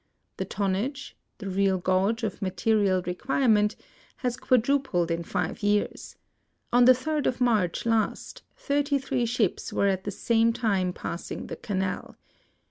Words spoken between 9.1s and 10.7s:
ships were at the same